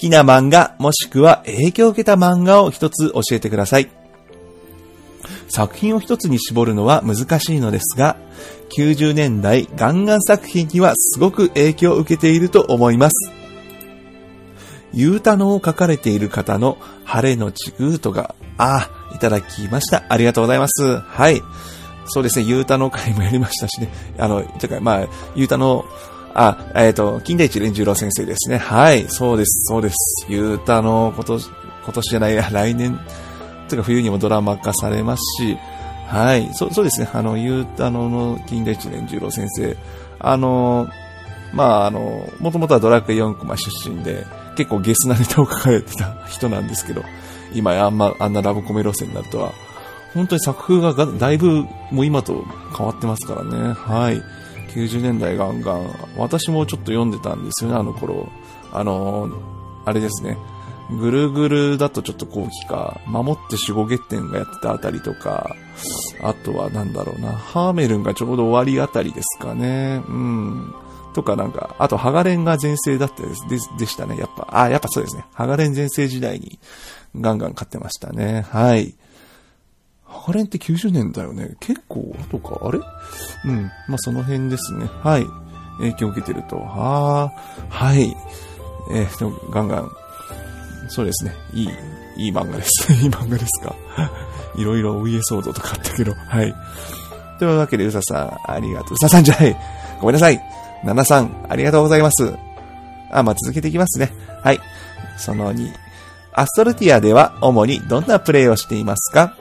[0.00, 4.03] きな漫画、もしくは影響を受けた漫画を一つ教えてください。
[5.48, 8.16] 作品を一つに絞るのは難しいのですが、
[8.76, 13.32] 90年代ガンガン作品にはすごく影響を受けていると思います。
[14.92, 20.04] ゆうたのを書かれている方の晴れのちぐーとか、ああ、いただきました。
[20.08, 20.98] ありがとうございます。
[20.98, 21.42] はい。
[22.06, 23.92] そうですね、ゆうたの会もやりましたしね。
[24.18, 25.84] あの、てか、まあ、ゆうたの
[26.34, 28.58] あ、えっ、ー、と、金田一連十郎先生ですね。
[28.58, 30.26] はい、そうです、そうです。
[30.28, 31.48] ゆうたの今年、
[31.84, 33.00] 今年じゃないや、来年、
[33.68, 35.58] とか冬にもドラマ化されますし、
[36.06, 39.76] はい、そそうですね、あの、ゆうたのの金田一連十郎先生、
[40.18, 40.88] あの、
[41.52, 47.02] まあ、あの、もともとはドラクエ4コマ出身で、結構ゲスなネタを書かれてた人なんですけど、
[47.54, 49.52] 今あんま、あんなラブコメ路線になるとは、
[50.12, 52.44] 本当に作風がだいぶもう今と
[52.76, 53.72] 変わってますからね。
[53.72, 54.22] はい。
[54.74, 58.28] 90年代ガンガン、私もちょっと読んでたんですよね、あの頃。
[58.72, 59.30] あの
[59.84, 60.36] あれですね。
[60.90, 65.56] ぐるぐるだとちょっと後期か、守って守護月点がやってたあたりとか、
[66.22, 70.02] あとはなんだろうな、ハーメルンがちょうど終わりあたりですかね。
[70.06, 70.74] うん。
[71.14, 74.18] とかなんか、あとハガレンが前世だったですでしたね。
[74.18, 75.24] やっぱ、あ、やっぱそうですね。
[75.32, 76.58] ハガレン前世時代に
[77.18, 78.44] ガンガン買ってましたね。
[78.50, 78.94] はい。
[80.04, 81.56] ハガレンって90年だよね。
[81.60, 82.80] 結構後か、あれ？
[83.46, 83.70] うん。
[83.88, 84.86] まあ、その辺ですね。
[85.02, 85.26] はい。
[85.78, 86.56] 影響を受けてると。
[86.56, 87.32] はあ、
[87.68, 88.14] はい。
[88.92, 89.90] えー、と、ガンガン。
[90.88, 91.34] そうですね。
[91.52, 91.70] いい、
[92.16, 92.92] いい漫画です。
[92.92, 93.74] いい漫画ですか。
[94.56, 96.54] いろいろお家騒動とかあったけど、はい。
[97.38, 98.94] というわけで、うささん、ありがとう。
[98.94, 99.56] うささんじゃない。
[100.00, 100.40] ごめんなさい。
[100.84, 102.34] ななさん、ありがとうございます。
[103.10, 104.12] あ、まあ、続けていきますね。
[104.42, 104.60] はい。
[105.16, 105.72] その2。
[106.32, 109.34] アストルティアでは主にどんなプレイをしていますか？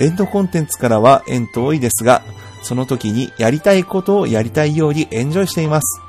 [0.00, 2.22] エンドコンテンツからは遠遠いですが、
[2.62, 6.00] その時にやりたいことをやりたいようにエンジョイしています。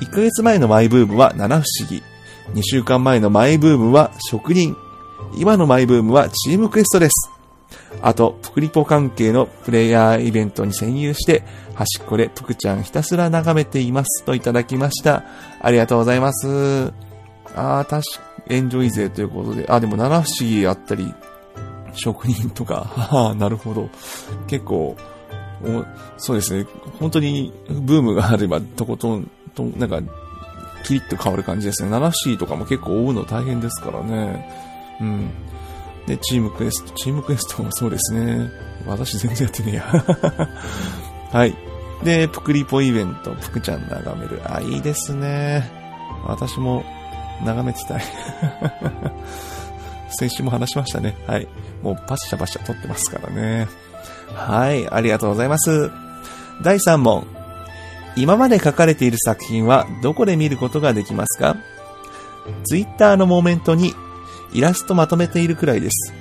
[0.00, 2.02] 1ヶ月前のマイブームは七不思議。
[2.54, 4.76] 2週間前のマイブームは職人。
[5.36, 7.30] 今のマイブームはチームクエストです。
[8.02, 15.24] あと、プクリポ関係のプレイヤーイベントに潜入して、端っこでプクちゃんひたすら眺めていますといただきました。
[15.60, 16.92] ありがとうございます。
[17.54, 18.00] あー、確か、
[18.48, 21.14] エンジョイ勢ということで、あ、でも七不思議あったり、
[21.94, 23.88] 職人とか、 はは、なるほど。
[24.46, 24.96] 結構、
[26.16, 26.66] そうですね。
[26.98, 30.00] 本当にブームがあれば、とことん、と、なんか、
[30.84, 31.90] キリッと変わる感じですね。
[31.90, 34.48] 7 C とかも結構追うの大変ですからね。
[35.00, 35.30] うん。
[36.06, 38.50] で、チームクエスト、チームクエストもそうですね。
[38.86, 39.84] 私全然やってねえや。
[41.32, 41.54] はい。
[42.04, 44.40] で、プクリポイベント、プクちゃん眺める。
[44.44, 45.70] あ、いいですね。
[46.26, 46.84] 私も
[47.44, 48.02] 眺めてたい。
[50.18, 51.16] 先週も話しましたね。
[51.26, 51.46] はい。
[51.82, 53.68] もうパシャパシャ撮ってますからね。
[54.34, 55.90] はい、ありがとうございます。
[56.62, 57.39] 第3問。
[58.16, 61.56] 今まで書かれている作品はどこで見ることができますか
[62.64, 63.94] ?Twitter のモーメントに
[64.52, 66.12] イラストまとめているくらいです。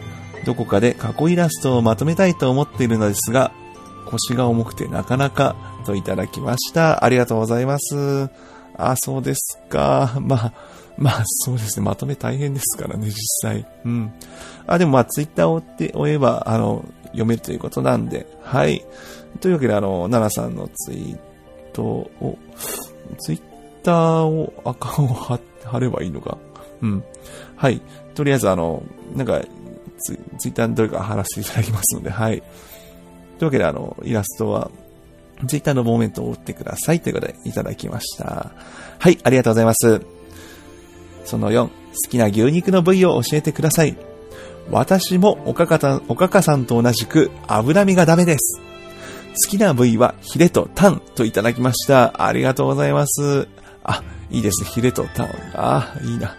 [0.45, 3.51] どこかで過去イラストをまとめたいと思っているのですが、
[4.05, 7.03] 腰が重くてなかなかといただきました。
[7.03, 8.29] ありがとうございます。
[8.77, 10.17] あ、そうですか。
[10.19, 10.53] まあ、
[10.97, 11.85] まあそうですね。
[11.85, 13.65] まとめ大変ですからね、実際。
[13.85, 14.13] うん。
[14.67, 18.85] あ、でもまあツイッターを追って追えば、あの、読めるということなんで、はい。
[19.41, 21.17] というわけで、あの、奈々さんのツイー
[21.79, 22.37] トを、
[23.19, 23.41] ツイッ
[23.83, 26.37] ターを、アカウントを貼ればいいのか？
[26.81, 27.03] うん。
[27.55, 27.81] はい。
[28.15, 28.83] とりあえず、あの、
[29.15, 29.41] なんか、
[29.99, 32.41] ツツイッターにどれか貼らせていただきますので、はい。
[32.41, 32.47] とい
[33.41, 34.71] うわけで、あの、イラストは、
[35.47, 38.51] ツイッターのモーメントを打ってくださいということでいただきました。
[38.99, 40.01] はい、ありがとうございます。
[41.23, 41.71] その4、好
[42.09, 43.95] きな牛肉の部位を教えてください。
[44.69, 48.61] 私もおかかたおかかさんと同じく脂身がダメです。
[49.29, 52.25] 好きな部位はヒレとタンといただきました。
[52.25, 53.47] ありがとうございます。
[53.83, 54.69] あ、いいですね。
[54.69, 55.29] ヒレとタン。
[55.53, 56.35] あ、いいな。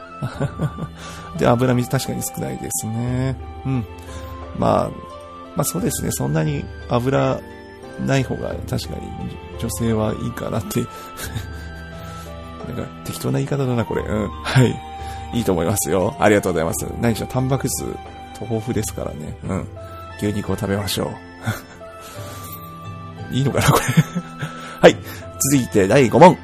[1.39, 3.37] で、脂身確かに少ないですね。
[3.65, 3.85] うん。
[4.59, 4.91] まあ、
[5.57, 6.11] まあそうですね。
[6.13, 7.41] そんなに油
[8.07, 9.09] ない方が確かに
[9.59, 10.81] 女性はいいかなって
[12.69, 14.03] なんか適当な言い方だな、これ。
[14.03, 14.29] うん。
[14.29, 14.81] はい。
[15.33, 16.17] いいと思いますよ。
[16.19, 16.87] ありがとうございます。
[17.01, 17.85] 何しろタンパク質
[18.41, 19.37] 豊富ですからね。
[19.45, 19.69] うん。
[20.19, 21.09] 牛肉を食べましょう。
[23.31, 23.85] いいのかな、これ
[24.81, 24.97] はい。
[25.53, 26.39] 続いて第5問。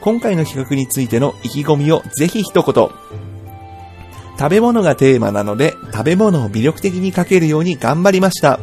[0.00, 2.88] 今回の企画についての意気込みをぜひ一言。
[4.38, 8.60] 食べ物がテーマなので、食べ物を魅力的に書けるように頑張りました。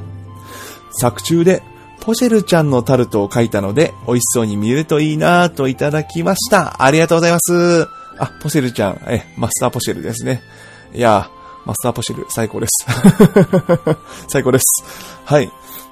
[0.91, 1.61] 作中で、
[1.99, 6.83] ポシェルちゃんのタルトを書いたので、美味しそうに見えるといいなぁといただきました。
[6.83, 7.87] ありがとうございます。
[8.17, 10.41] あ、ポシェルちゃん、え、マスターポシェルですね。
[10.93, 11.29] いや
[11.65, 12.85] マスターポシェル、最高です。
[14.29, 14.65] 最高です。
[15.25, 15.51] はい。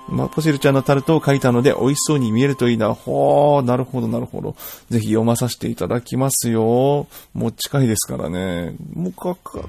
[0.10, 2.94] まあ、ポシルちゃんのタルトを書いたので、美味しそうに見えるといいな。
[2.94, 4.56] ほー、なるほど、なるほど。
[4.90, 7.08] ぜひ読まさせていただきますよ。
[7.34, 8.76] もう近いですからね。
[8.94, 9.60] もうかか、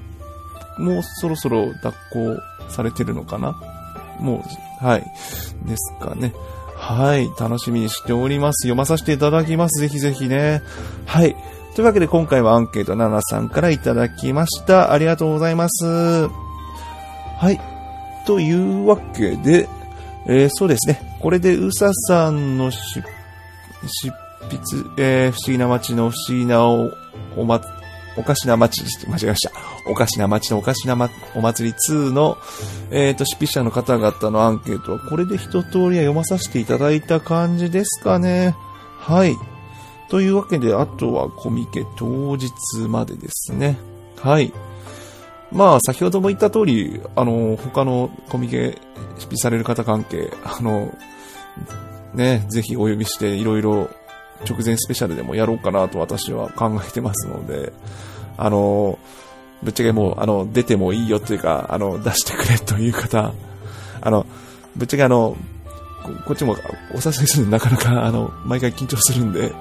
[0.77, 2.37] もうそろそろ脱行
[2.69, 3.59] されてるのかな
[4.19, 4.43] も
[4.81, 5.01] う、はい。
[5.67, 6.33] ですかね。
[6.75, 7.29] はい。
[7.39, 8.67] 楽しみにしております。
[8.67, 9.79] 読まさせていただきます。
[9.79, 10.61] ぜひぜひね。
[11.05, 11.35] はい。
[11.75, 14.91] というわけで今回はアンケート7さんからいただきました。
[14.93, 15.85] ありがとうございます。
[15.85, 16.29] は
[17.51, 17.59] い。
[18.25, 19.67] というわけで、
[20.27, 21.17] えー、そうですね。
[21.21, 26.91] これでうささんの執筆、えー、不思議な街の不思議なお、
[27.35, 27.61] おま、
[28.17, 29.51] おかしな街、間違えました。
[29.87, 32.37] おかしな街のおかしな、ま、お祭り2の、
[32.91, 38.55] えっ、ー、と、執筆者の方々のアンケートは、これで一通りは読まさせていただいた感じですかね。
[38.99, 39.35] はい。
[40.09, 42.51] というわけで、あとはコミケ当日
[42.87, 43.77] までですね。
[44.21, 44.53] はい。
[45.55, 48.77] まあ、先ほども言った通り、あの、他のコミケ
[49.17, 50.93] 執筆される方関係、あの、
[52.13, 53.89] ね、ぜひお呼びしていろいろ
[54.47, 57.71] 直前スペシャルでもやろうかなと私は考えてますので、
[58.37, 58.99] あの、
[59.63, 63.33] ぶっちゃけもう、あの、出てもいいよというか、あの、出してくれという方、
[64.01, 64.25] あの、
[64.75, 65.37] ぶっちゃけあの、
[66.27, 66.57] こっちも
[66.91, 69.53] お誘いするのなかなか、あの、毎回緊張するんで、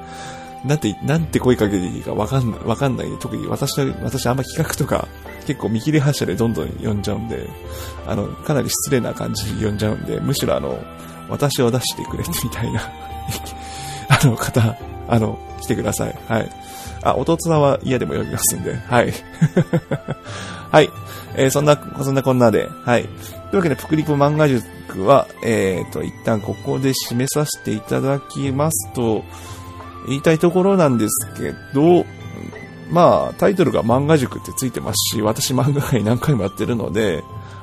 [0.65, 3.07] なんて、なんて声かけていいかわかんない、わかんない。
[3.21, 5.07] 特に私の、私あんま企画とか、
[5.47, 7.49] 結構見切り発車でどんどん呼んじゃうんで、
[8.07, 10.79] あの、かなり失礼な感じで呼んじゃうんで、むしろあの、
[11.29, 12.81] 私を出してくれてみたいな、
[14.09, 14.77] あの方、
[15.09, 16.19] あの、来てください。
[16.29, 16.51] はい。
[17.03, 19.13] あ、弟さんは嫌でも読みますんで、はい。
[20.73, 20.91] はい。
[21.37, 23.03] えー、そんな、そんなこんなで、はい。
[23.03, 23.11] とい
[23.53, 29.23] うわけで、プクリポ漫画塾は、えっ、ー、と、一旦ここで締めさせていただきますと、
[30.07, 32.05] 言いたいところなんですけど、
[32.91, 37.23] まあ、タイトルが漫画塾ってついてますし、私漫画界何回もやってるので、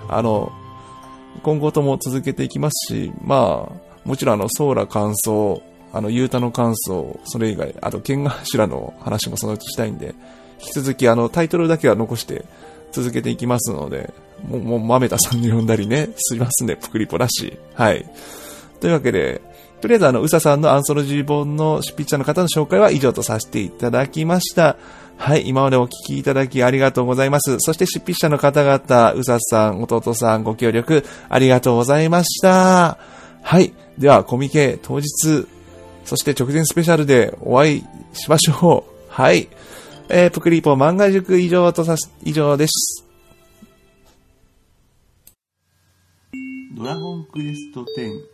[0.09, 0.51] あの、
[1.43, 5.61] 今後とも続けていきますし、まあ、もちろんあの、ソーラ感想、
[5.93, 10.15] あの、ユータの感想、それ以外、あと、剣頭の話もそのうちしたいんで、
[10.59, 12.45] 引き続きあの、タイトルだけは残して
[12.91, 14.13] 続けていきますので、
[14.47, 17.57] もう、もう、豆田さんに呼んだりね、すいますね、プクリポらし。
[17.73, 18.05] はい。
[18.79, 19.41] というわけで、
[19.81, 24.77] とりあえずあの、うささんのアンソロジー本の執筆者の方の紹介は以上とさせていただきました。
[25.17, 27.57] はい、今までお聞きいただきありがとうございます。
[27.59, 32.97] そして執筆者の方々、うささん、弟さん、ご協力ありがとうございました。
[33.41, 35.47] はい、では、コミケ当日、
[36.05, 38.91] そして直前スペシャルでお会いしましょう。
[39.09, 39.49] はい。
[40.09, 43.05] えー、プクリポ漫画塾以上とさす、以上です。
[46.75, 48.30] ドラゴンクエスト10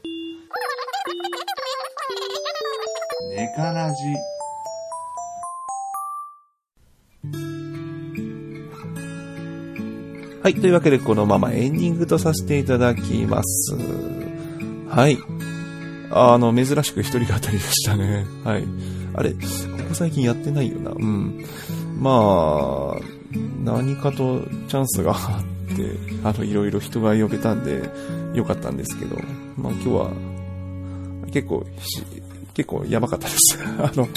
[3.38, 4.02] ネカラジ
[10.41, 10.56] はい。
[10.56, 13.76] というわけで、このままエンディングとさせていただきます。
[14.89, 15.19] はい。
[16.10, 18.26] あの、珍しく一人語りでしたね。
[18.43, 18.63] はい。
[19.13, 19.38] あれ、こ
[19.88, 20.89] こ最近やってないよな。
[20.89, 21.45] うん。
[22.00, 23.00] まあ、
[23.63, 25.91] 何かとチャンスがあって、
[26.23, 27.88] あの、いろいろ人が呼べたんで、
[28.34, 29.15] よかったんですけど、
[29.56, 30.12] まあ今日は、
[31.32, 31.63] 結構、
[32.58, 33.60] 結構やばかったです。
[33.78, 34.10] あの、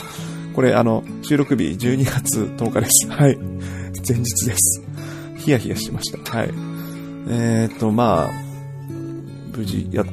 [0.55, 3.07] これ、あの、収録日12月10日です。
[3.13, 3.37] はい。
[3.37, 4.83] 前日です。
[5.37, 6.39] ヒヤヒヤしました。
[6.39, 6.51] はい。
[7.29, 8.31] えー、っと、まあ、
[9.55, 10.05] 無事、や、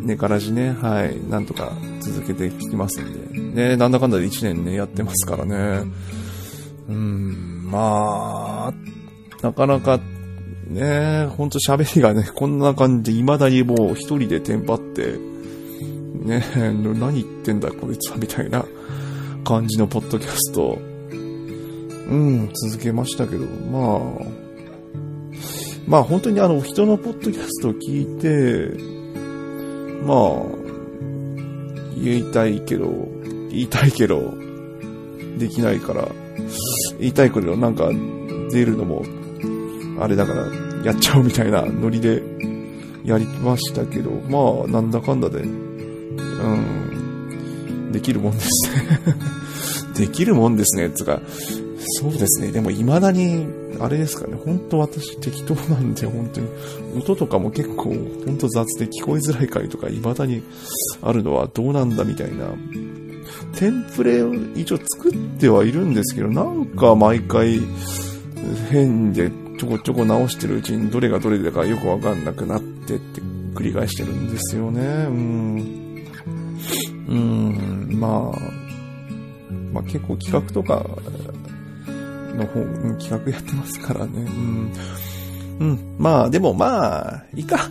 [0.00, 3.68] ねからじね、はい、なんとか続けてきますんで。
[3.68, 5.82] ね、なんだかんだで1年ね、やってますからね。
[6.88, 8.74] うん、まあ、
[9.42, 10.00] なかなか、
[10.66, 15.33] ね、ほんと喋りがね、こんな感じで未だにもう一人でテンパって、
[16.24, 18.64] ね、 何言ってんだこいつはみたいな
[19.44, 20.78] 感じのポッドキャスト。
[22.06, 24.44] うん、続けましたけど、まあ、
[25.86, 28.76] まあ本当にあの人のポッドキャストを聞いて、
[30.04, 30.64] まあ、
[31.96, 33.08] 言いたいけど、
[33.50, 34.34] 言いたいけど、
[35.38, 36.08] できないから、
[37.00, 37.90] 言いたいけどなんか
[38.50, 39.02] 出るのも、
[39.98, 40.46] あれだから
[40.84, 42.22] やっちゃうみたいなノリで
[43.04, 45.42] やりましたけど、まあなんだかんだで、
[46.44, 49.00] うん、できるもんですね
[49.96, 51.20] できるもんですね、つか、
[52.00, 52.50] そうですね。
[52.50, 53.46] でも未だに、
[53.80, 56.48] あれですかね、本当私適当なんで、本当に。
[56.98, 60.42] 音とかも結構、本当雑で聞こえづらい回とか未だに
[61.02, 62.46] あるのはどうなんだみたいな。
[63.56, 67.60] テンプレを一応作ってはいるんですけど、なんか毎回
[68.70, 73.20] 変でちょこちょこ直してるうちにどれがどれだかよくわかんなくなってって
[73.54, 74.80] 繰り返してるんですよね。
[74.80, 75.83] うん。
[77.08, 78.38] うん、まあ、
[79.72, 80.84] まあ結構企画とか
[82.34, 82.60] の方、
[82.98, 84.12] 企画やってますからね。
[84.20, 84.72] うん。
[85.58, 85.96] うん。
[85.98, 87.68] まあ、でもまあ、いいか。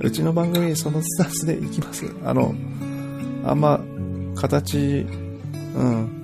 [0.00, 0.10] う。
[0.10, 2.06] ちの番組、そのスタンスでいきます。
[2.24, 2.54] あの、
[3.44, 3.80] あんま、
[4.34, 5.06] 形、
[5.74, 6.16] うん。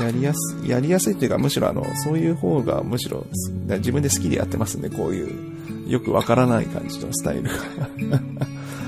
[0.00, 3.26] やりやすい、やりやすいというか、むしろあの、そういう方がむしろ、
[3.66, 5.22] 自分で好きでやってますんで、こうい
[5.86, 7.50] う、よくわからない感じのスタイルが。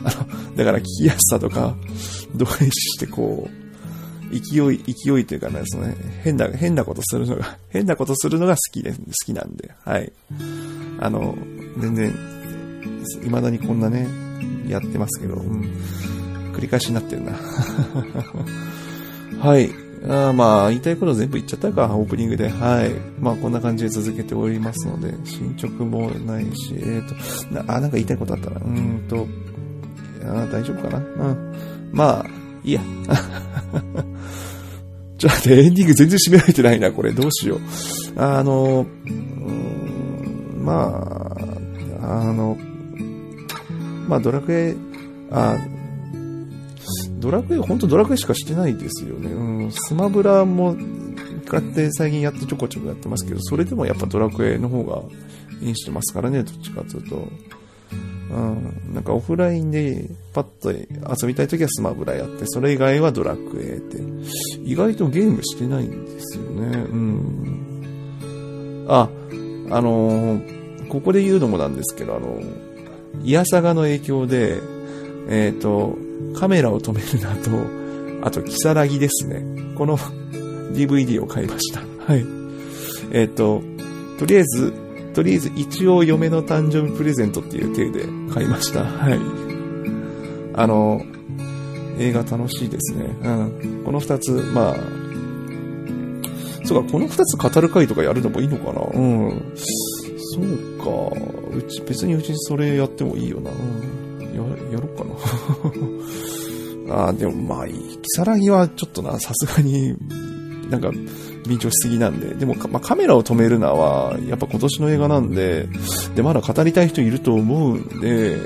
[0.04, 1.74] あの、だから聞きやすさとか、
[2.34, 3.60] 同意してこう、
[4.30, 10.12] 勢い、勢いというかね、そのね、変な、変なことするのが、 変なことするのが好きで、好きなんで、はい。
[11.00, 11.36] あの、
[11.78, 12.14] 全然、
[13.22, 14.06] 未だにこんなね、
[14.68, 15.70] やってますけど、うん、
[16.52, 17.32] 繰り返しになってるな。
[19.40, 19.70] はい。
[20.08, 22.48] あまあ、言いたいこと全部言っちゃったか、オープニングで。
[22.48, 22.90] はい。
[23.20, 29.26] まあ、こんな感じで続けておりますので、進捗もないし、えっ、ー、と、あ、なんか言いたいことあったら、うんと、
[30.24, 30.98] あ大丈夫かな？
[30.98, 31.02] う
[31.32, 31.54] ん。
[31.92, 32.26] まあ、
[32.64, 32.80] いいや。
[35.18, 37.12] ちょっと待って、エンディング全然締められてないな、これ。
[37.12, 37.60] どうしよう。
[38.16, 41.34] あの、うんま
[42.00, 42.56] あ、あの、
[44.08, 44.74] まあ、ドラクエ、
[45.30, 45.58] あ、
[47.18, 49.30] ドラクエ、ほんとドラクエしかしてないですよね。
[49.30, 50.76] うん、スマブラも、
[51.46, 55.02] 買って最近やってちょこちょこやってますけど、それでもやっぱドラクエの方が
[55.60, 57.28] インしてますからね、どっちかというと。
[58.30, 64.00] うん、なんかオフラインでパッと遊びたい時はスマブラやって、それ以外はドラクエって、
[64.64, 66.78] 意外とゲームしてないんですよね。
[66.78, 68.86] うん。
[68.88, 69.08] あ、
[69.70, 74.60] あのー、ここで言うのもなんですけど、あのー、イヤサガの影響で、
[75.28, 75.98] えっ、ー、と、
[76.38, 79.42] カメラを止めるなと、あと、キサラギですね。
[79.74, 79.98] この
[80.72, 81.80] DVD を買いました。
[81.80, 82.24] はい。
[83.12, 83.62] えっ、と、
[84.18, 84.72] とりあえず、
[85.14, 88.84] とりあえず一応嫁の誕生日プレゼントっていう体で買いました。
[88.84, 89.18] はい。
[90.54, 91.02] あの、
[91.98, 93.04] 映画楽しいですね。
[93.22, 93.82] うん。
[93.84, 94.76] この二つ、まあ、
[96.64, 99.52] そうか、この二つ語る回とかやるのもいいのかなうん。
[100.16, 100.44] そう
[100.78, 101.56] か。
[101.56, 103.50] うち、別にうちそれやってもいいよな。
[103.50, 104.00] うん。
[104.34, 104.42] や、
[104.72, 105.04] やろうか
[106.88, 106.94] な。
[107.04, 107.74] ああ、でもまあ、いい。
[107.74, 109.94] キサラギはちょっとな、さすがに、
[110.70, 112.34] なんか、緊張しすぎなんで。
[112.34, 115.68] でも、まあ、カメラを止めるのは、やっぱ今年の映画なんで、
[116.14, 118.36] で、まだ語りたい人いると思うんで、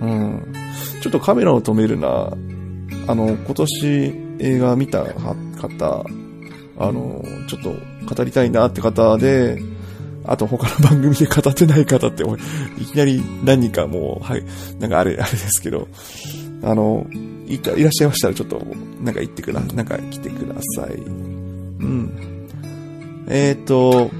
[0.00, 0.52] うん。
[1.02, 2.32] ちょっとカメラを止めるな、
[3.06, 6.04] あの、今年映画見た方、
[6.78, 9.60] あの、ちょっと語りたいなって方で、
[10.24, 12.22] あと他の番組で語ってない方って、
[12.78, 14.44] いきなり何人かもう、はい、
[14.78, 15.88] なんかあれ、あれですけど、
[16.62, 17.06] あの、
[17.46, 18.62] いらっしゃいましたらちょっと、
[19.02, 21.21] なんか言ってくだ、なんか来てください。
[21.82, 22.48] うん。
[23.28, 24.10] えっ、ー、と、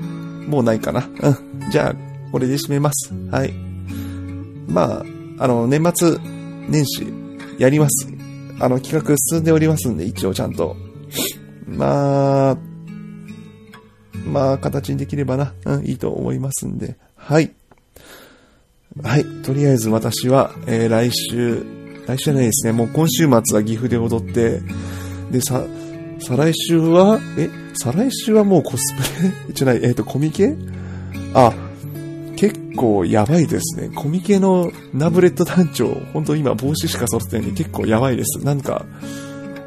[0.48, 1.08] もうないかな。
[1.20, 1.30] う
[1.66, 1.70] ん。
[1.70, 1.94] じゃあ、
[2.30, 3.12] これで締めます。
[3.30, 3.52] はい。
[4.68, 5.04] まあ、
[5.38, 6.18] あの、年末
[6.68, 7.06] 年始
[7.58, 8.08] やります。
[8.58, 10.76] あの、企画進んでおりますんで、一応ちゃんと。
[11.66, 12.58] まあ、
[14.26, 16.96] まあ、形にできればな、うん、いいと思いますんで。
[17.16, 17.52] はい。
[19.02, 19.24] はい。
[19.42, 21.64] とりあえず私は、えー、来週、
[22.06, 22.72] 来週じゃないですね。
[22.72, 24.60] もう今週末は岐阜で踊って、
[25.30, 25.64] で、さ、
[26.26, 29.02] 再来週は、え、再来週はもうコスプ
[29.48, 29.54] レ？
[29.54, 30.54] じゃない、えっ、ー、と、コミケ？
[31.34, 31.52] あ、
[32.36, 33.90] 結構やばいですね。
[33.94, 38.44] コミケのナブレット団長、本当今帽子しか揃ってないんで結構やばいです。
[38.44, 38.84] なんか、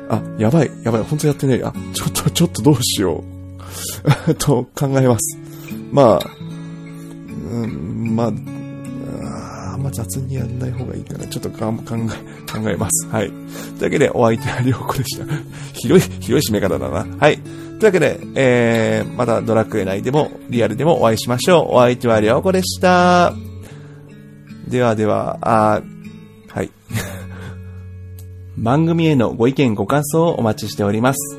[0.10, 1.64] あ、やばい、やばい、本当やってねえ。
[1.64, 3.24] あ、ちょっと、ちょっとどうしよ
[4.28, 4.36] う。
[4.36, 5.38] と考えます。
[5.92, 6.32] まあ、
[7.52, 8.34] うん、まあ、
[9.86, 11.28] ま雑にやんない方がいいかな。
[11.28, 13.08] ちょっと考え、考えます。
[13.14, 13.28] はい。
[13.28, 15.26] というわけで、お相手はりょうこでした。
[15.74, 17.06] 広い、広い締め方だな。
[17.20, 17.38] はい。
[17.38, 21.76] というわけで、えー、またドラクエ内でも、リアルでもお会いしましょう。
[21.76, 23.34] お相手はりょうこでした。
[24.68, 25.82] ではでは、あ
[26.48, 26.72] はい。
[28.58, 31.38] 番組へのご意見ご感想をお待ちしております。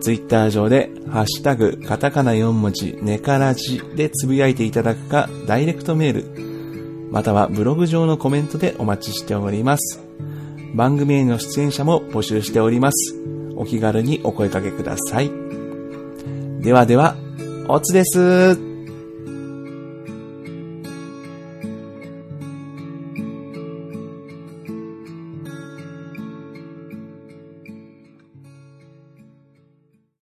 [0.00, 6.12] ツイッター上で、ハッシュタグ、カタカナ4文字、ネカラジでつぶやいていただくか、ダイレクトメー
[6.46, 6.51] ル、
[7.12, 10.00] またはブログ上のコメントでお待ちしております。
[10.74, 13.14] 番組への出演者も募集しております。
[13.54, 15.30] お気軽にお声掛けください。
[16.62, 17.14] ではでは、
[17.68, 18.71] おつです。